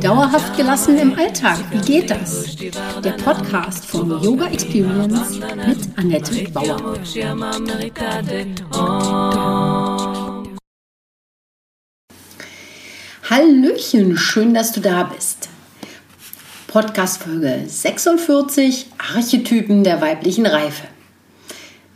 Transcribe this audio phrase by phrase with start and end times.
[0.00, 2.56] Dauerhaft gelassen im Alltag, wie geht das?
[3.04, 6.94] Der Podcast von Yoga Experience mit Annette Bauer.
[13.28, 15.50] Hallöchen, schön, dass du da bist.
[16.66, 20.84] Podcast Folge 46 Archetypen der weiblichen Reife.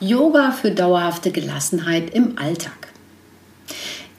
[0.00, 2.92] Yoga für dauerhafte Gelassenheit im Alltag.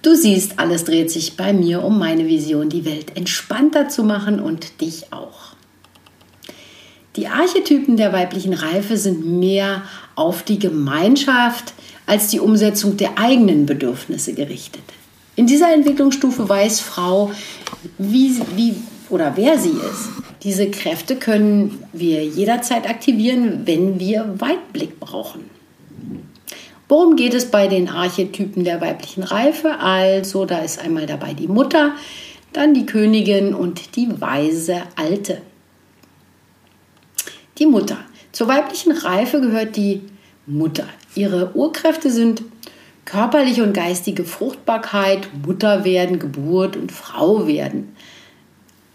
[0.02, 4.40] Du siehst, alles dreht sich bei mir um meine Vision, die Welt entspannter zu machen
[4.40, 5.56] und dich auch.
[7.16, 9.84] Die Archetypen der weiblichen Reife sind mehr
[10.16, 11.74] auf die Gemeinschaft
[12.06, 14.84] als die Umsetzung der eigenen Bedürfnisse gerichtet.
[15.36, 17.32] In dieser Entwicklungsstufe weiß Frau,
[17.98, 18.76] wie, wie
[19.10, 20.10] oder wer sie ist.
[20.44, 25.55] Diese Kräfte können wir jederzeit aktivieren, wenn wir Weitblick brauchen.
[26.88, 29.80] Worum geht es bei den Archetypen der weiblichen Reife?
[29.80, 31.94] Also, da ist einmal dabei die Mutter,
[32.54, 35.42] dann die Königin und die weise Alte.
[37.58, 37.98] Die Mutter.
[38.32, 40.02] Zur weiblichen Reife gehört die
[40.46, 40.86] Mutter.
[41.16, 42.44] Ihre Urkräfte sind
[43.06, 47.96] körperliche und geistige Fruchtbarkeit, Mutter werden, Geburt und Frau werden.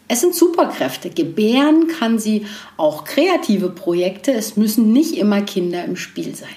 [0.09, 1.11] Es sind Superkräfte.
[1.11, 2.47] Gebären kann sie
[2.77, 4.33] auch kreative Projekte.
[4.33, 6.49] Es müssen nicht immer Kinder im Spiel sein.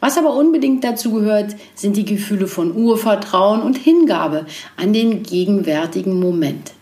[0.00, 6.18] Was aber unbedingt dazu gehört, sind die Gefühle von Urvertrauen und Hingabe an den gegenwärtigen
[6.18, 6.72] Moment.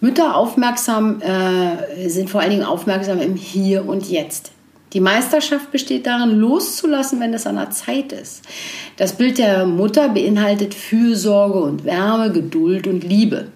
[0.00, 4.52] Mütter aufmerksam äh, sind vor allen Dingen aufmerksam im Hier und Jetzt.
[4.92, 8.42] Die Meisterschaft besteht darin, loszulassen, wenn es an der Zeit ist.
[8.96, 13.48] Das Bild der Mutter beinhaltet Fürsorge und Wärme, Geduld und Liebe.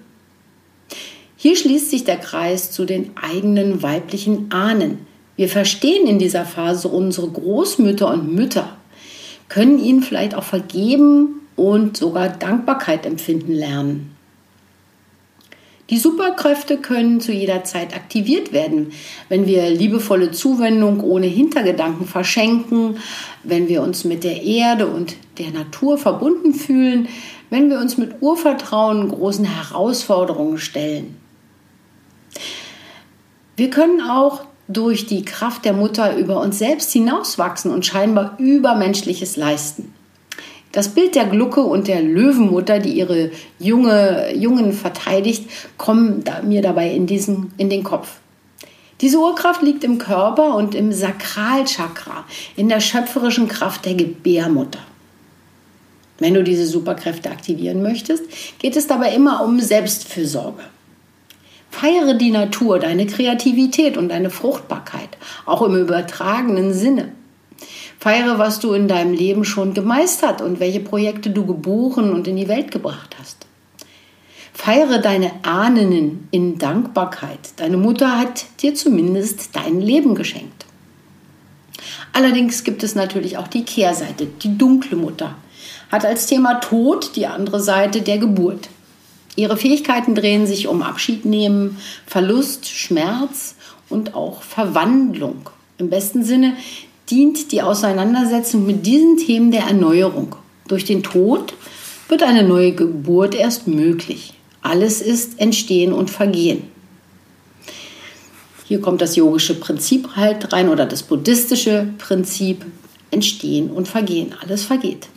[1.36, 5.06] Hier schließt sich der Kreis zu den eigenen weiblichen Ahnen,
[5.40, 8.76] wir verstehen in dieser Phase unsere Großmütter und Mütter,
[9.48, 14.14] können ihnen vielleicht auch vergeben und sogar Dankbarkeit empfinden lernen.
[15.88, 18.92] Die Superkräfte können zu jeder Zeit aktiviert werden,
[19.30, 22.98] wenn wir liebevolle Zuwendung ohne Hintergedanken verschenken,
[23.42, 27.08] wenn wir uns mit der Erde und der Natur verbunden fühlen,
[27.48, 31.16] wenn wir uns mit Urvertrauen großen Herausforderungen stellen.
[33.56, 39.36] Wir können auch durch die Kraft der Mutter über uns selbst hinauswachsen und scheinbar Übermenschliches
[39.36, 39.92] leisten.
[40.72, 46.90] Das Bild der Glucke und der Löwenmutter, die ihre junge, Jungen verteidigt, kommen mir dabei
[46.90, 48.18] in, diesen, in den Kopf.
[49.00, 54.80] Diese Urkraft liegt im Körper und im Sakralchakra, in der schöpferischen Kraft der Gebärmutter.
[56.18, 58.24] Wenn du diese Superkräfte aktivieren möchtest,
[58.58, 60.62] geht es dabei immer um Selbstfürsorge.
[61.70, 65.16] Feiere die Natur, deine Kreativität und deine Fruchtbarkeit,
[65.46, 67.12] auch im übertragenen Sinne.
[67.98, 72.36] Feiere, was du in deinem Leben schon gemeistert und welche Projekte du geboren und in
[72.36, 73.46] die Welt gebracht hast.
[74.52, 77.38] Feiere deine Ahnen in Dankbarkeit.
[77.56, 80.66] Deine Mutter hat dir zumindest dein Leben geschenkt.
[82.12, 85.36] Allerdings gibt es natürlich auch die Kehrseite, die dunkle Mutter.
[85.90, 88.68] Hat als Thema Tod die andere Seite der Geburt.
[89.40, 93.54] Ihre Fähigkeiten drehen sich um Abschied nehmen, Verlust, Schmerz
[93.88, 95.48] und auch Verwandlung.
[95.78, 96.56] Im besten Sinne
[97.08, 100.36] dient die Auseinandersetzung mit diesen Themen der Erneuerung.
[100.68, 101.54] Durch den Tod
[102.10, 104.34] wird eine neue Geburt erst möglich.
[104.60, 106.64] Alles ist Entstehen und Vergehen.
[108.68, 112.66] Hier kommt das yogische Prinzip halt rein oder das buddhistische Prinzip
[113.10, 114.34] Entstehen und Vergehen.
[114.42, 115.08] Alles vergeht.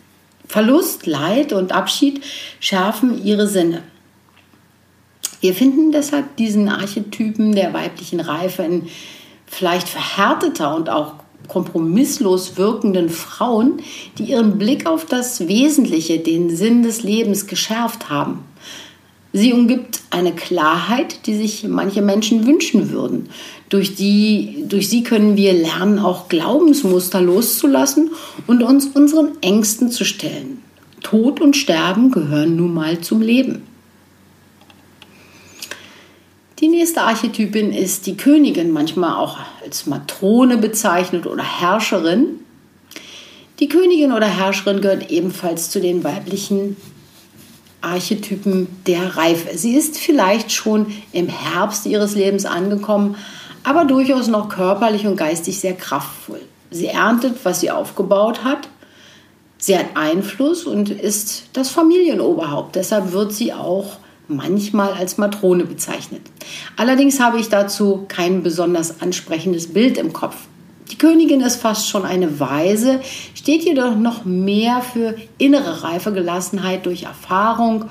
[0.47, 2.23] Verlust, Leid und Abschied
[2.62, 3.83] schärfen ihre Sinne.
[5.44, 8.84] Wir finden deshalb diesen Archetypen der weiblichen Reife in
[9.45, 11.16] vielleicht verhärteter und auch
[11.50, 13.81] kompromisslos wirkenden Frauen,
[14.18, 18.40] die ihren Blick auf das Wesentliche, den Sinn des Lebens geschärft haben.
[19.34, 23.28] Sie umgibt eine Klarheit, die sich manche Menschen wünschen würden.
[23.68, 28.12] Durch, die, durch sie können wir lernen, auch Glaubensmuster loszulassen
[28.48, 30.62] und uns unseren Ängsten zu stellen.
[31.01, 33.72] Tod und Sterben gehören nun mal zum Leben.
[36.63, 42.39] Die nächste Archetypin ist die Königin, manchmal auch als Matrone bezeichnet oder Herrscherin.
[43.60, 46.77] Die Königin oder Herrscherin gehört ebenfalls zu den weiblichen
[47.81, 49.57] Archetypen der Reife.
[49.57, 53.18] Sie ist vielleicht schon im Herbst ihres Lebens angekommen,
[53.66, 56.39] aber durchaus noch körperlich und geistig sehr kraftvoll.
[56.71, 58.69] Sie erntet, was sie aufgebaut hat.
[59.57, 62.77] Sie hat Einfluss und ist das Familienoberhaupt.
[62.77, 66.21] Deshalb wird sie auch manchmal als Matrone bezeichnet.
[66.77, 70.35] Allerdings habe ich dazu kein besonders ansprechendes Bild im Kopf.
[70.91, 73.01] Die Königin ist fast schon eine Weise,
[73.33, 77.85] steht jedoch noch mehr für innere reife Gelassenheit durch Erfahrung,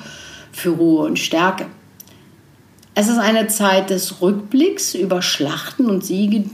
[0.52, 1.67] für Ruhe und Stärke.
[2.94, 6.44] Es ist eine Zeit des Rückblicks über Schlachten und Siege.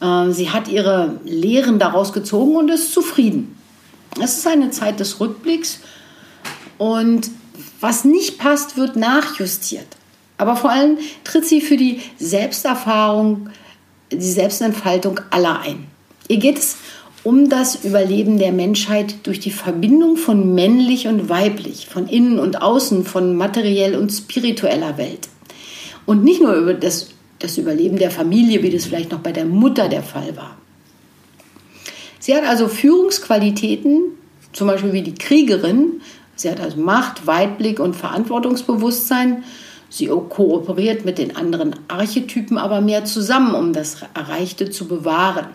[0.00, 3.56] Äh, sie hat ihre Lehren daraus gezogen und ist zufrieden.
[4.22, 5.80] Es ist eine Zeit des Rückblicks
[6.78, 7.28] und
[7.80, 9.86] was nicht passt, wird nachjustiert.
[10.38, 13.50] Aber vor allem tritt sie für die Selbsterfahrung,
[14.10, 15.86] die Selbstentfaltung aller ein.
[16.28, 16.76] Ihr geht es
[17.22, 22.60] um das Überleben der Menschheit durch die Verbindung von männlich und weiblich, von innen und
[22.60, 25.28] außen, von materiell und spiritueller Welt.
[26.04, 27.08] Und nicht nur über das,
[27.38, 30.58] das Überleben der Familie, wie das vielleicht noch bei der Mutter der Fall war.
[32.18, 34.02] Sie hat also Führungsqualitäten,
[34.52, 36.00] zum Beispiel wie die Kriegerin.
[36.36, 39.44] Sie hat also Macht, Weitblick und Verantwortungsbewusstsein
[39.94, 45.46] Sie kooperiert mit den anderen Archetypen aber mehr zusammen, um das Erreichte zu bewahren.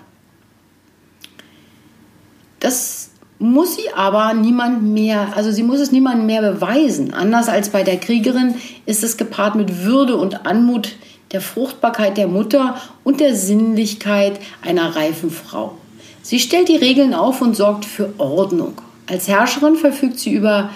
[2.61, 7.13] Das muss sie aber niemand mehr, also sie muss es niemandem mehr beweisen.
[7.13, 8.55] Anders als bei der Kriegerin
[8.85, 10.95] ist es gepaart mit Würde und Anmut,
[11.33, 15.75] der Fruchtbarkeit der Mutter und der Sinnlichkeit einer reifen Frau.
[16.21, 18.79] Sie stellt die Regeln auf und sorgt für Ordnung.
[19.09, 20.69] Als Herrscherin verfügt sie über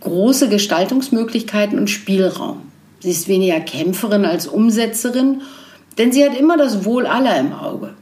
[0.00, 2.60] große Gestaltungsmöglichkeiten und Spielraum.
[3.00, 5.40] Sie ist weniger Kämpferin als Umsetzerin,
[5.96, 7.94] denn sie hat immer das Wohl aller im Auge.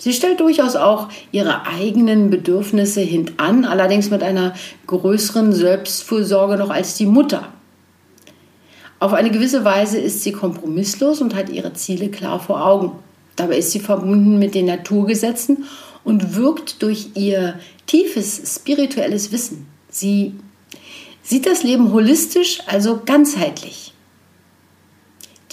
[0.00, 4.54] Sie stellt durchaus auch ihre eigenen Bedürfnisse hintan, allerdings mit einer
[4.86, 7.48] größeren Selbstfürsorge noch als die Mutter.
[8.98, 12.92] Auf eine gewisse Weise ist sie kompromisslos und hat ihre Ziele klar vor Augen.
[13.36, 15.64] Dabei ist sie verbunden mit den Naturgesetzen
[16.04, 19.66] und wirkt durch ihr tiefes spirituelles Wissen.
[19.88, 20.34] Sie
[21.22, 23.92] sieht das Leben holistisch, also ganzheitlich.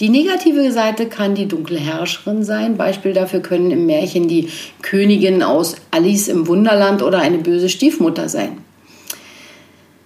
[0.00, 2.76] Die negative Seite kann die dunkle Herrscherin sein.
[2.76, 4.48] Beispiel dafür können im Märchen die
[4.80, 8.58] Königin aus Alice im Wunderland oder eine böse Stiefmutter sein.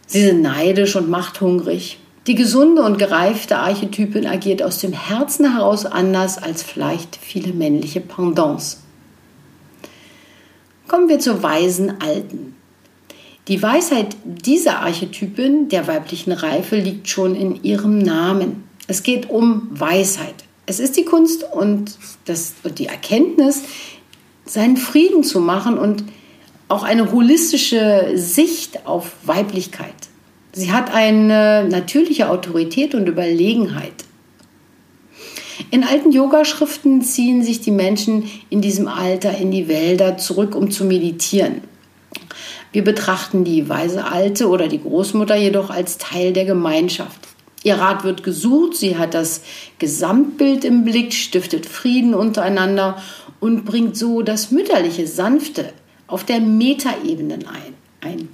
[0.07, 1.99] Sie sind neidisch und machthungrig.
[2.27, 8.01] Die gesunde und gereifte Archetypin agiert aus dem Herzen heraus anders als vielleicht viele männliche
[8.01, 8.82] Pendants.
[10.93, 12.55] Kommen wir zur weisen Alten.
[13.49, 18.65] Die Weisheit dieser Archetypen der weiblichen Reife liegt schon in ihrem Namen.
[18.89, 20.35] Es geht um Weisheit.
[20.67, 21.97] Es ist die Kunst und,
[22.27, 23.63] das, und die Erkenntnis,
[24.45, 26.05] seinen Frieden zu machen und
[26.69, 29.95] auch eine holistische Sicht auf Weiblichkeit.
[30.53, 34.05] Sie hat eine natürliche Autorität und Überlegenheit.
[35.71, 40.71] In alten Yogaschriften ziehen sich die Menschen in diesem Alter in die Wälder zurück, um
[40.71, 41.63] zu meditieren.
[42.73, 47.29] Wir betrachten die weise Alte oder die Großmutter jedoch als Teil der Gemeinschaft.
[47.65, 49.43] Ihr Rat wird gesucht, sie hat das
[49.79, 52.97] Gesamtbild im Blick, stiftet Frieden untereinander
[53.41, 55.73] und bringt so das mütterliche Sanfte
[56.07, 57.39] auf der Metaebene
[58.01, 58.29] ein.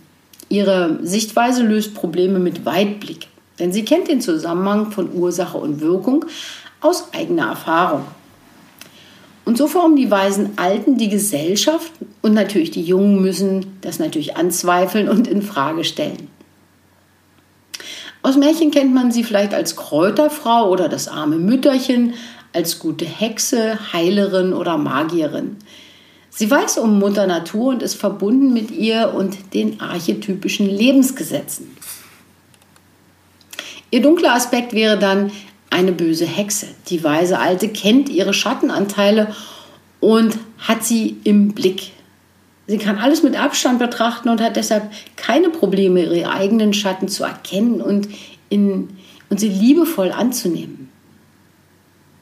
[0.49, 3.27] Ihre Sichtweise löst Probleme mit Weitblick,
[3.59, 6.25] denn sie kennt den Zusammenhang von Ursache und Wirkung
[6.81, 8.05] aus eigener Erfahrung.
[9.45, 14.37] Und so formen die weisen Alten die Gesellschaft und natürlich die Jungen müssen das natürlich
[14.37, 16.29] anzweifeln und in Frage stellen.
[18.23, 22.15] Aus Märchen kennt man sie vielleicht als Kräuterfrau oder das arme Mütterchen,
[22.53, 25.57] als gute Hexe, Heilerin oder Magierin.
[26.29, 31.77] Sie weiß um Mutter Natur und ist verbunden mit ihr und den archetypischen Lebensgesetzen.
[33.91, 35.33] Ihr dunkler Aspekt wäre dann
[35.71, 36.67] eine böse Hexe.
[36.89, 39.35] Die weise Alte kennt ihre Schattenanteile
[40.01, 41.93] und hat sie im Blick.
[42.67, 47.25] Sie kann alles mit Abstand betrachten und hat deshalb keine Probleme, ihre eigenen Schatten zu
[47.25, 48.09] erkennen und,
[48.51, 48.91] in,
[49.31, 50.91] und sie liebevoll anzunehmen.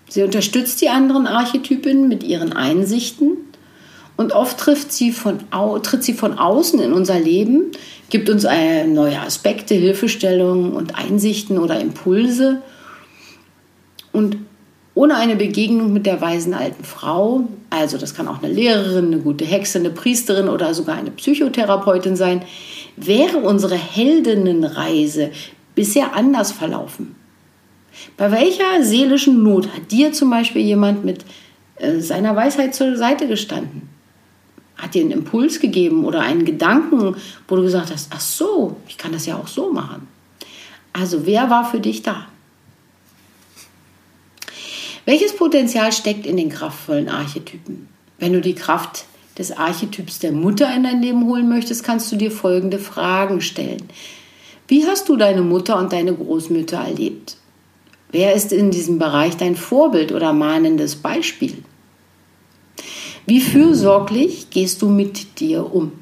[0.08, 3.38] Sie unterstützt die anderen Archetypen mit ihren Einsichten
[4.16, 5.40] und oft trifft sie von,
[5.82, 7.72] tritt sie von außen in unser Leben,
[8.08, 12.62] gibt uns neue Aspekte, Hilfestellungen und Einsichten oder Impulse
[14.16, 14.38] und
[14.94, 19.18] ohne eine Begegnung mit der weisen alten Frau, also das kann auch eine Lehrerin, eine
[19.18, 22.42] gute Hexe, eine Priesterin oder sogar eine Psychotherapeutin sein,
[22.96, 25.32] wäre unsere Heldinnenreise
[25.74, 27.14] bisher anders verlaufen.
[28.16, 31.26] Bei welcher seelischen Not hat dir zum Beispiel jemand mit
[31.76, 33.90] äh, seiner Weisheit zur Seite gestanden?
[34.78, 37.16] hat dir einen Impuls gegeben oder einen Gedanken,
[37.48, 40.06] wo du gesagt hast, ach so, ich kann das ja auch so machen.
[40.92, 42.26] Also wer war für dich da?
[45.06, 47.86] Welches Potenzial steckt in den kraftvollen Archetypen?
[48.18, 49.04] Wenn du die Kraft
[49.38, 53.84] des Archetyps der Mutter in dein Leben holen möchtest, kannst du dir folgende Fragen stellen.
[54.66, 57.36] Wie hast du deine Mutter und deine Großmütter erlebt?
[58.10, 61.54] Wer ist in diesem Bereich dein Vorbild oder mahnendes Beispiel?
[63.26, 65.92] Wie fürsorglich gehst du mit dir um?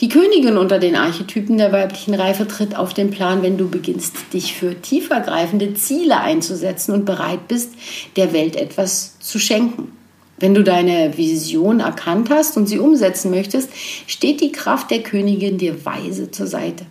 [0.00, 4.14] Die Königin unter den Archetypen der weiblichen Reife tritt auf den Plan, wenn du beginnst,
[4.32, 7.74] dich für tiefergreifende Ziele einzusetzen und bereit bist,
[8.16, 9.92] der Welt etwas zu schenken.
[10.38, 13.68] Wenn du deine Vision erkannt hast und sie umsetzen möchtest,
[14.06, 16.86] steht die Kraft der Königin dir weise zur Seite.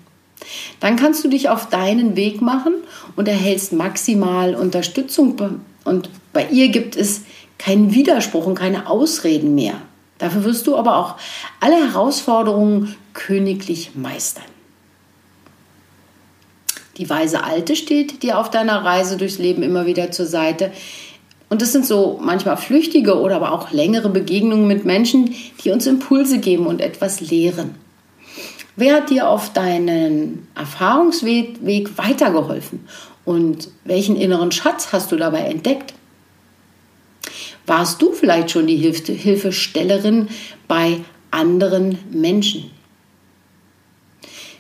[0.80, 2.76] Dann kannst du dich auf deinen Weg machen
[3.16, 5.36] und erhältst maximal Unterstützung.
[5.84, 7.22] Und bei ihr gibt es
[7.58, 9.82] keinen Widerspruch und keine Ausreden mehr.
[10.20, 11.16] Dafür wirst du aber auch
[11.60, 14.44] alle Herausforderungen königlich meistern.
[16.98, 20.72] Die weise Alte steht dir auf deiner Reise durchs Leben immer wieder zur Seite.
[21.48, 25.34] Und das sind so manchmal flüchtige oder aber auch längere Begegnungen mit Menschen,
[25.64, 27.76] die uns Impulse geben und etwas lehren.
[28.76, 31.58] Wer hat dir auf deinen Erfahrungsweg
[31.98, 32.88] weitergeholfen?
[33.26, 35.94] Und welchen inneren Schatz hast du dabei entdeckt?
[37.70, 40.28] Warst du vielleicht schon die Hilfestellerin
[40.68, 42.72] bei anderen Menschen?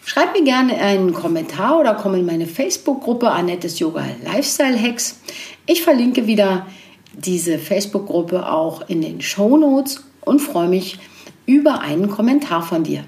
[0.06, 5.20] Schreib mir gerne einen Kommentar oder komm in meine Facebook-Gruppe Annettes Yoga Lifestyle Hacks.
[5.66, 6.68] Ich verlinke wieder
[7.14, 11.00] diese Facebook-Gruppe auch in den Show Notes und freue mich
[11.48, 13.06] über einen Kommentar von dir.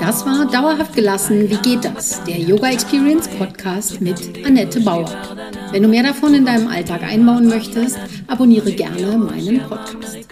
[0.00, 1.48] Das war Dauerhaft gelassen.
[1.50, 2.24] Wie geht das?
[2.24, 5.08] Der Yoga Experience Podcast mit Annette Bauer.
[5.72, 10.28] Wenn du mehr davon in deinem Alltag einbauen möchtest, abonniere gerne meinen Podcast.